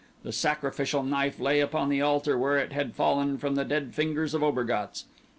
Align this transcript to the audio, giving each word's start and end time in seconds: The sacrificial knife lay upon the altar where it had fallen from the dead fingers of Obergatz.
The 0.23 0.31
sacrificial 0.31 1.03
knife 1.03 1.39
lay 1.39 1.59
upon 1.59 1.89
the 1.89 2.01
altar 2.01 2.35
where 2.35 2.57
it 2.57 2.71
had 2.71 2.95
fallen 2.95 3.37
from 3.37 3.53
the 3.53 3.63
dead 3.63 3.93
fingers 3.93 4.33
of 4.33 4.41
Obergatz. 4.41 5.03